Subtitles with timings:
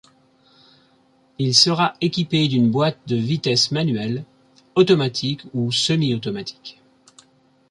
[1.37, 4.23] Il sera équipé d'une boite de vitesses manuelle,
[4.73, 6.81] automatique ou semi-automatique.